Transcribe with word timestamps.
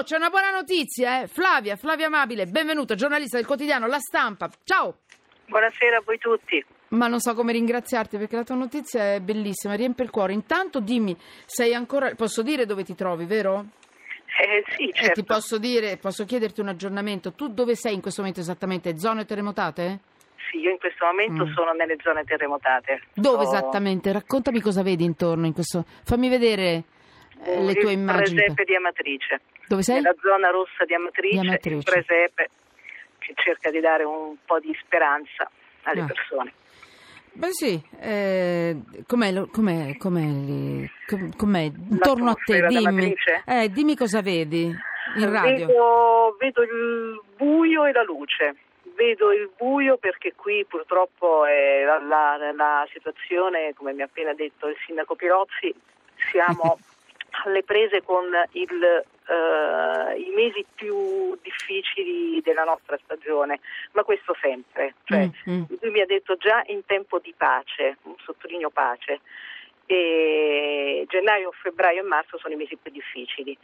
Oh, 0.00 0.02
c'è 0.02 0.16
una 0.16 0.30
buona 0.30 0.50
notizia, 0.50 1.20
eh? 1.20 1.26
Flavia, 1.26 1.76
Flavia 1.76 2.06
Amabile, 2.06 2.46
benvenuta, 2.46 2.94
giornalista 2.94 3.36
del 3.36 3.44
quotidiano 3.44 3.86
La 3.86 3.98
Stampa. 3.98 4.48
Ciao! 4.64 5.00
Buonasera 5.44 5.98
a 5.98 6.02
voi 6.02 6.16
tutti. 6.16 6.64
Ma 6.88 7.06
non 7.06 7.20
so 7.20 7.34
come 7.34 7.52
ringraziarti 7.52 8.16
perché 8.16 8.34
la 8.36 8.44
tua 8.44 8.54
notizia 8.54 9.12
è 9.14 9.20
bellissima, 9.20 9.74
riempie 9.74 10.04
il 10.06 10.10
cuore. 10.10 10.32
Intanto 10.32 10.80
dimmi, 10.80 11.14
sei 11.44 11.74
ancora. 11.74 12.14
Posso 12.14 12.40
dire 12.40 12.64
dove 12.64 12.82
ti 12.82 12.94
trovi, 12.94 13.26
vero? 13.26 13.66
Eh, 14.42 14.64
sì, 14.74 14.90
certo. 14.90 15.10
E 15.10 15.12
ti 15.12 15.24
posso 15.24 15.58
dire, 15.58 15.98
posso 15.98 16.24
chiederti 16.24 16.62
un 16.62 16.68
aggiornamento. 16.68 17.32
Tu 17.34 17.48
dove 17.52 17.74
sei 17.74 17.92
in 17.92 18.00
questo 18.00 18.22
momento 18.22 18.40
esattamente? 18.40 18.96
Zone 18.98 19.26
terremotate? 19.26 19.98
Sì, 20.50 20.60
io 20.60 20.70
in 20.70 20.78
questo 20.78 21.04
momento 21.04 21.44
Mm. 21.44 21.52
sono 21.52 21.72
nelle 21.72 21.96
zone 22.02 22.24
terremotate. 22.24 23.02
Dove 23.12 23.44
Sto- 23.44 23.54
esattamente? 23.54 24.12
Raccontami 24.12 24.60
cosa 24.60 24.82
vedi 24.82 25.04
intorno 25.04 25.44
in 25.44 25.52
questo. 25.52 25.84
Fammi 26.04 26.30
vedere 26.30 26.84
eh, 27.44 27.60
le 27.62 27.74
tue 27.74 27.92
immagini. 27.92 28.36
presepe 28.36 28.64
di 28.64 28.74
Amatrice. 28.74 29.40
Dove 29.70 29.82
sei? 29.84 30.00
Nella 30.02 30.16
zona 30.20 30.50
rossa 30.50 30.84
di 30.84 30.94
Amatrice, 30.94 31.38
Di 31.40 31.46
Amatrice. 31.46 31.76
il 31.76 31.84
presepe 31.84 32.48
che 33.18 33.32
cerca 33.36 33.70
di 33.70 33.78
dare 33.78 34.02
un 34.02 34.34
po' 34.44 34.58
di 34.58 34.76
speranza 34.82 35.48
alle 35.84 36.00
Ah. 36.00 36.06
persone. 36.06 36.52
Beh 37.34 37.52
sì, 37.52 37.80
eh, 38.00 38.76
com'è, 39.06 39.32
com'è, 39.52 39.96
com'è 39.96 40.90
com'è? 41.36 41.60
Intorno 41.60 42.30
a 42.30 42.36
te, 42.44 42.66
dimmi. 42.66 43.14
Eh, 43.46 43.70
dimmi 43.70 43.94
cosa 43.94 44.20
vedi 44.22 44.64
in 44.64 45.30
radio. 45.30 45.66
Vedo, 45.66 46.36
vedo 46.40 46.62
il 46.62 47.20
buio 47.36 47.84
e 47.84 47.92
la 47.92 48.02
luce. 48.02 48.56
Vedo 48.96 49.30
il 49.32 49.50
buio 49.56 49.98
perché 49.98 50.32
qui 50.34 50.64
purtroppo 50.68 51.44
è 51.46 51.84
la, 51.84 52.00
la- 52.02 52.52
la 52.52 52.88
situazione, 52.92 53.72
come 53.74 53.92
mi 53.92 54.02
ha 54.02 54.06
appena 54.06 54.34
detto 54.34 54.66
il 54.66 54.76
sindaco 54.84 55.14
Pirozzi, 55.14 55.72
siamo 56.32 56.76
alle 57.46 57.62
prese 57.62 58.02
con 58.02 58.24
il, 58.54 59.04
eh, 59.30 60.18
i 60.18 60.30
mesi 60.34 60.64
più 60.74 61.38
difficili 61.40 62.40
della 62.42 62.64
nostra 62.64 62.98
stagione, 63.04 63.60
ma 63.92 64.02
questo 64.02 64.36
sempre. 64.40 64.94
Cioè, 65.04 65.30
Mm, 65.48 65.52
mm. 65.52 65.62
lui 65.80 65.90
mi 65.90 66.00
ha 66.00 66.06
detto 66.06 66.36
già 66.36 66.62
in 66.66 66.84
tempo 66.84 67.18
di 67.20 67.32
pace, 67.36 67.98
sottolineo 68.24 68.70
pace, 68.70 69.20
e 69.86 71.04
gennaio, 71.08 71.52
febbraio 71.52 72.00
e 72.00 72.06
marzo 72.06 72.38
sono 72.38 72.54
i 72.54 72.56
mesi 72.56 72.76
più 72.76 72.90
difficili, 72.90 73.56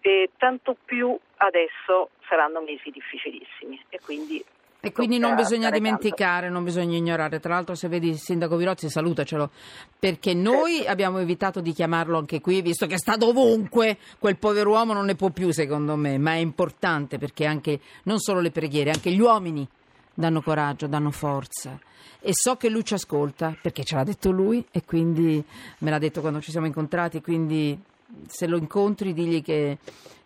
e 0.00 0.30
tanto 0.36 0.76
più 0.84 1.16
adesso 1.38 2.10
saranno 2.28 2.60
mesi 2.60 2.90
difficilissimi 2.90 3.82
e 3.88 4.00
quindi, 4.00 4.44
E 4.84 4.92
quindi 4.92 5.18
non 5.18 5.30
tocca 5.30 5.42
bisogna 5.42 5.70
dimenticare, 5.70 6.50
non 6.50 6.62
bisogna 6.62 6.96
ignorare. 6.96 7.40
Tra 7.40 7.54
l'altro, 7.54 7.74
se 7.74 7.88
vedi 7.88 8.08
il 8.10 8.18
sindaco 8.18 8.56
Virozzi, 8.56 8.90
salutacelo, 8.90 9.50
perché 9.98 10.34
noi 10.34 10.86
abbiamo 10.86 11.18
evitato 11.18 11.60
di 11.60 11.72
chiamarlo 11.72 12.18
anche 12.18 12.40
qui, 12.40 12.60
visto 12.60 12.86
che 12.86 12.98
sta 12.98 13.16
dovunque. 13.16 13.96
Quel 14.18 14.36
povero 14.36 14.70
uomo 14.70 14.92
non 14.92 15.06
ne 15.06 15.14
può 15.14 15.30
più, 15.30 15.50
secondo 15.52 15.96
me, 15.96 16.18
ma 16.18 16.32
è 16.32 16.38
importante 16.38 17.16
perché 17.16 17.46
anche 17.46 17.80
non 18.02 18.18
solo 18.18 18.40
le 18.40 18.50
preghiere, 18.50 18.90
anche 18.90 19.10
gli 19.10 19.20
uomini 19.20 19.66
danno 20.14 20.42
coraggio, 20.42 20.86
danno 20.86 21.10
forza. 21.10 21.78
E 22.20 22.30
so 22.32 22.56
che 22.56 22.68
lui 22.68 22.84
ci 22.84 22.94
ascolta, 22.94 23.56
perché 23.60 23.84
ce 23.84 23.96
l'ha 23.96 24.04
detto 24.04 24.30
lui 24.30 24.64
e 24.70 24.84
quindi 24.84 25.44
me 25.78 25.90
l'ha 25.90 25.98
detto 25.98 26.20
quando 26.20 26.40
ci 26.40 26.50
siamo 26.50 26.66
incontrati, 26.66 27.20
quindi 27.20 27.78
se 28.26 28.46
lo 28.46 28.56
incontri 28.56 29.12
digli 29.12 29.42
che 29.42 29.78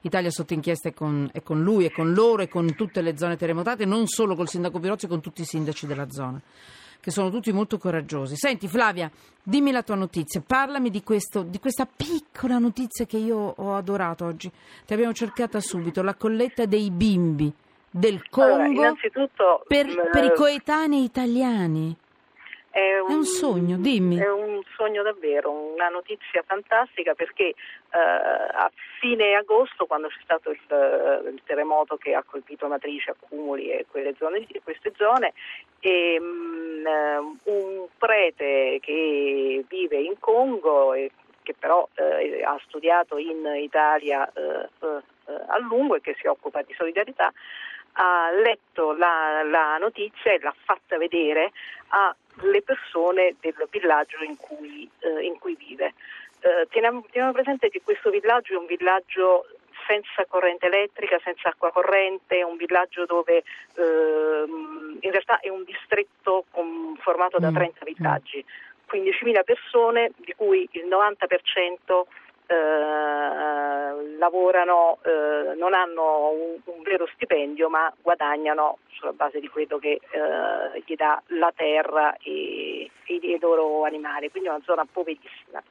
Italia 0.02 0.30
sotto 0.30 0.54
inchiesta 0.54 0.88
è 0.88 0.94
con, 0.94 1.28
è 1.32 1.42
con 1.42 1.62
lui, 1.62 1.84
è 1.84 1.90
con 1.90 2.12
loro, 2.12 2.42
è 2.42 2.48
con 2.48 2.74
tutte 2.74 3.00
le 3.00 3.16
zone 3.16 3.36
terremotate, 3.36 3.84
non 3.84 4.06
solo 4.06 4.34
col 4.34 4.48
sindaco 4.48 4.78
Pirozzi, 4.78 5.06
con 5.06 5.20
tutti 5.20 5.42
i 5.42 5.44
sindaci 5.44 5.86
della 5.86 6.10
zona, 6.10 6.40
che 7.00 7.10
sono 7.10 7.30
tutti 7.30 7.52
molto 7.52 7.78
coraggiosi. 7.78 8.36
Senti 8.36 8.68
Flavia, 8.68 9.10
dimmi 9.42 9.72
la 9.72 9.82
tua 9.82 9.96
notizia, 9.96 10.42
parlami 10.44 10.90
di, 10.90 11.02
questo, 11.02 11.42
di 11.42 11.58
questa 11.58 11.86
piccola 11.86 12.58
notizia 12.58 13.06
che 13.06 13.16
io 13.16 13.36
ho 13.36 13.74
adorato 13.74 14.24
oggi. 14.24 14.50
Ti 14.86 14.92
abbiamo 14.92 15.12
cercata 15.12 15.60
subito, 15.60 16.02
la 16.02 16.14
colletta 16.14 16.64
dei 16.64 16.90
bimbi 16.90 17.52
del 17.90 18.22
Allora, 18.30 18.64
Congo 18.64 18.80
innanzitutto 18.80 19.64
per, 19.66 19.86
mh, 19.86 20.10
per 20.12 20.24
i 20.24 20.32
coetanei 20.34 21.02
italiani. 21.02 21.96
È 22.78 23.00
un 23.00 23.24
sogno, 23.24 23.76
dimmi. 23.76 24.18
È 24.18 24.30
un 24.30 24.62
sogno 24.76 25.02
davvero, 25.02 25.50
una 25.50 25.88
notizia 25.88 26.44
fantastica 26.46 27.14
perché 27.14 27.48
eh, 27.48 27.56
a 27.98 28.70
fine 29.00 29.34
agosto, 29.34 29.86
quando 29.86 30.06
c'è 30.06 30.20
stato 30.22 30.50
il, 30.50 30.60
eh, 30.68 31.28
il 31.28 31.42
terremoto 31.44 31.96
che 31.96 32.14
ha 32.14 32.22
colpito 32.22 32.68
Matrice, 32.68 33.10
Accumuli 33.10 33.72
e 33.72 33.84
quelle 33.90 34.14
zone, 34.16 34.46
queste 34.62 34.92
zone, 34.96 35.32
e, 35.80 36.18
mm, 36.20 36.86
eh, 36.86 37.18
un 37.50 37.86
prete 37.98 38.78
che 38.80 39.64
vive 39.66 39.96
in 39.96 40.14
Congo 40.20 40.94
e 40.94 41.10
che 41.42 41.56
però 41.58 41.88
eh, 41.94 42.44
ha 42.44 42.60
studiato 42.64 43.18
in 43.18 43.44
Italia 43.56 44.30
eh, 44.32 44.68
eh, 44.82 45.02
a 45.48 45.58
lungo 45.58 45.96
e 45.96 46.00
che 46.00 46.14
si 46.20 46.28
occupa 46.28 46.62
di 46.62 46.74
solidarietà, 46.74 47.32
ha 47.92 48.30
letto 48.30 48.92
la, 48.92 49.42
la 49.42 49.76
notizia 49.78 50.32
e 50.32 50.38
l'ha 50.40 50.54
fatta 50.64 50.98
vedere 50.98 51.52
alle 51.88 52.62
persone 52.62 53.34
del 53.40 53.66
villaggio 53.70 54.22
in 54.22 54.36
cui, 54.36 54.88
eh, 55.00 55.24
in 55.24 55.38
cui 55.38 55.56
vive. 55.56 55.94
Eh, 56.40 56.68
teniamo, 56.70 57.04
teniamo 57.10 57.32
presente 57.32 57.68
che 57.68 57.80
questo 57.82 58.10
villaggio 58.10 58.54
è 58.54 58.56
un 58.56 58.66
villaggio 58.66 59.46
senza 59.88 60.26
corrente 60.26 60.66
elettrica, 60.66 61.18
senza 61.24 61.48
acqua 61.48 61.72
corrente, 61.72 62.36
è 62.36 62.42
un 62.42 62.56
villaggio 62.56 63.06
dove 63.06 63.42
ehm, 63.74 64.98
in 65.00 65.10
realtà 65.10 65.40
è 65.40 65.48
un 65.48 65.64
distretto 65.64 66.44
con- 66.50 66.96
formato 67.00 67.38
da 67.38 67.50
Mm, 67.50 67.54
30 67.54 67.78
mm. 67.80 67.92
villaggi, 67.94 68.44
15.000 68.86 69.44
persone, 69.44 70.12
di 70.16 70.34
cui 70.36 70.68
il 70.72 70.86
90% 70.86 72.04
eh, 72.50 74.16
lavorano, 74.16 74.98
eh, 75.04 75.54
non 75.56 75.74
hanno 75.74 76.30
un, 76.30 76.58
un 76.64 76.82
vero 76.82 77.06
stipendio, 77.14 77.68
ma 77.68 77.92
guadagnano 78.00 78.78
sulla 78.92 79.12
base 79.12 79.38
di 79.38 79.48
quello 79.48 79.78
che 79.78 80.00
eh, 80.10 80.82
gli 80.84 80.94
dà 80.96 81.22
la 81.28 81.52
terra 81.54 82.16
e, 82.16 82.90
e 83.04 83.14
i 83.14 83.38
loro 83.38 83.84
animali, 83.84 84.30
quindi 84.30 84.48
è 84.48 84.52
una 84.52 84.62
zona 84.64 84.86
poverissima. 84.90 85.62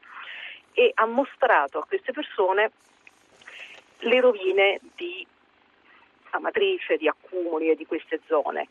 E 0.73 0.91
ha 0.93 1.05
mostrato 1.07 1.79
a 1.79 1.85
queste 1.85 2.11
persone 2.11 2.71
le 3.99 4.19
rovine 4.21 4.79
di 4.95 5.25
Amatrice, 6.31 6.97
di 6.97 7.07
Accumuli 7.07 7.71
e 7.71 7.75
di 7.75 7.88
queste 7.88 8.19
zone. 8.27 8.67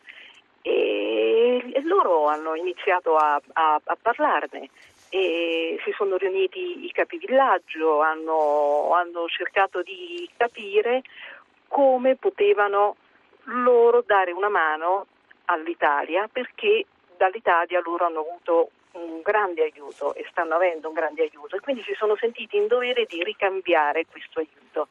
E, 0.61 1.81
loro 1.83 2.27
hanno 2.27 2.55
iniziato 2.55 3.17
a, 3.17 3.39
a- 3.53 3.81
a 3.83 3.97
parlarne 4.01 4.69
e 5.09 5.79
si 5.83 5.91
sono 5.95 6.17
riuniti 6.17 6.85
i 6.85 6.91
capivillaggio, 6.91 8.01
hanno, 8.01 8.91
hanno 8.93 9.27
cercato 9.27 9.81
di 9.81 10.29
capire 10.35 11.03
come 11.67 12.15
potevano 12.15 12.95
loro 13.45 14.03
dare 14.05 14.31
una 14.31 14.49
mano 14.49 15.07
all'Italia 15.45 16.27
perché 16.31 16.85
dall'Italia 17.15 17.81
loro 17.83 18.05
hanno 18.05 18.19
avuto 18.19 18.69
un 18.91 19.21
grande 19.21 19.63
aiuto 19.63 20.13
e 20.15 20.25
stanno 20.29 20.55
avendo 20.55 20.87
un 20.87 20.93
grande 20.93 21.21
aiuto 21.21 21.55
e 21.55 21.59
quindi 21.59 21.83
si 21.83 21.93
sono 21.93 22.15
sentiti 22.15 22.57
in 22.57 22.67
dovere 22.67 23.05
di 23.05 23.23
ricambiare 23.23 24.05
questo 24.09 24.39
aiuto. 24.39 24.87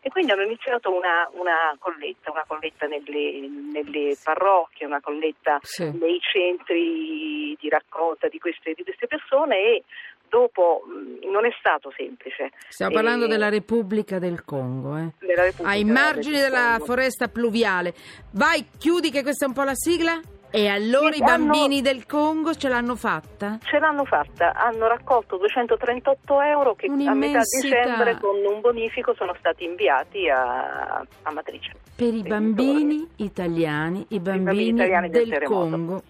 E 0.00 0.10
quindi 0.10 0.32
hanno 0.32 0.42
iniziato 0.42 0.92
una, 0.92 1.26
una 1.32 1.74
colletta, 1.78 2.30
una 2.30 2.44
colletta 2.46 2.86
nelle, 2.86 3.48
nelle 3.48 4.14
parrocchie, 4.22 4.84
una 4.84 5.00
colletta 5.00 5.58
Sì. 5.62 5.90
nei 5.98 6.20
centri 6.20 7.43
di 7.60 7.68
raccolta 7.68 8.28
di 8.28 8.38
queste, 8.38 8.72
di 8.74 8.82
queste 8.82 9.06
persone 9.06 9.56
e 9.56 9.84
dopo 10.28 10.82
mh, 10.86 11.30
non 11.30 11.46
è 11.46 11.50
stato 11.58 11.92
semplice. 11.96 12.50
Stiamo 12.68 12.92
E- 12.92 12.94
parlando 12.94 13.26
della 13.26 13.48
Repubblica 13.48 14.18
del 14.18 14.44
Congo, 14.44 14.96
eh. 14.96 15.08
della 15.20 15.42
Repubblica 15.44 15.68
ai 15.70 15.84
margini 15.84 16.36
del 16.38 16.50
della 16.50 16.70
Congo. 16.72 16.84
foresta 16.86 17.28
pluviale. 17.28 17.94
Vai, 18.32 18.66
chiudi 18.78 19.10
che 19.10 19.22
questa 19.22 19.44
è 19.44 19.48
un 19.48 19.54
po' 19.54 19.62
la 19.64 19.74
sigla. 19.74 20.20
E 20.50 20.68
allora 20.68 21.10
Sì, 21.10 21.18
i 21.18 21.24
bambini 21.24 21.78
hanno- 21.78 21.82
del 21.82 22.06
Congo 22.06 22.54
ce 22.54 22.68
l'hanno 22.68 22.94
fatta? 22.94 23.58
Ce 23.64 23.76
l'hanno 23.80 24.04
fatta, 24.04 24.52
hanno 24.54 24.86
raccolto 24.86 25.36
238 25.36 26.40
euro 26.42 26.74
che 26.76 26.86
a 26.86 27.12
metà 27.12 27.40
dicembre 27.60 28.18
con 28.20 28.36
un 28.36 28.60
bonifico 28.60 29.14
sono 29.16 29.34
stati 29.40 29.64
inviati 29.64 30.28
a, 30.28 30.98
a 31.22 31.32
Matrice. 31.32 31.72
Per 31.96 32.14
i 32.14 32.22
bambini 32.22 33.04
italiani, 33.16 34.06
i 34.10 34.20
bambini, 34.20 34.44
bambini 34.44 34.68
italiani 34.70 35.10
del 35.10 35.22
del 35.22 35.30
terremoto. 35.32 35.70
Congo. 35.70 36.02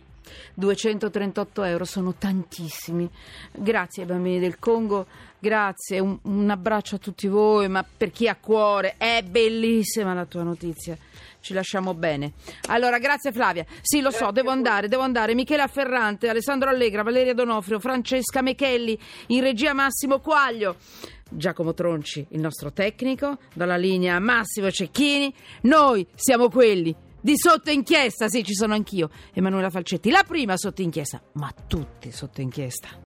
238 0.54 1.62
euro 1.64 1.84
sono 1.84 2.14
tantissimi. 2.14 3.08
Grazie 3.52 4.02
ai 4.02 4.08
bambini 4.08 4.38
del 4.38 4.58
Congo, 4.58 5.06
grazie, 5.38 5.98
un, 5.98 6.18
un 6.22 6.50
abbraccio 6.50 6.96
a 6.96 6.98
tutti 6.98 7.26
voi, 7.26 7.68
ma 7.68 7.84
per 7.84 8.10
chi 8.10 8.28
ha 8.28 8.36
cuore, 8.36 8.94
è 8.96 9.22
bellissima 9.22 10.14
la 10.14 10.24
tua 10.24 10.42
notizia. 10.42 10.96
Ci 11.40 11.52
lasciamo 11.52 11.92
bene. 11.92 12.32
Allora, 12.68 12.98
grazie 12.98 13.30
Flavia. 13.30 13.66
Sì, 13.82 14.00
lo 14.00 14.10
so, 14.10 14.16
Grazie 14.16 14.32
devo 14.32 14.48
a 14.48 14.54
voi. 14.54 14.62
andare, 14.64 14.88
devo 14.88 15.02
andare. 15.02 15.34
Michela 15.34 15.66
Ferrante, 15.66 16.28
Alessandro 16.30 16.70
Allegra, 16.70 17.02
Valeria 17.02 17.34
Donofrio, 17.34 17.78
Francesca 17.80 18.40
Mechelli, 18.40 18.98
in 19.26 19.42
regia 19.42 19.74
Massimo 19.74 20.20
Quaglio. 20.20 20.76
Giacomo 21.28 21.74
Tronci, 21.74 22.24
il 22.30 22.40
nostro 22.40 22.72
tecnico, 22.72 23.38
dalla 23.52 23.76
linea 23.76 24.18
Massimo 24.20 24.70
Cecchini. 24.70 25.34
Noi 25.62 26.06
siamo 26.14 26.48
quelli 26.48 26.94
di 27.24 27.38
sotto 27.38 27.70
inchiesta, 27.70 28.28
sì, 28.28 28.44
ci 28.44 28.52
sono 28.52 28.74
anch'io, 28.74 29.08
Emanuela 29.32 29.70
Falcetti, 29.70 30.10
la 30.10 30.24
prima 30.28 30.58
sotto 30.58 30.82
inchiesta, 30.82 31.22
ma 31.32 31.50
tutti 31.66 32.12
sotto 32.12 32.42
inchiesta. 32.42 33.00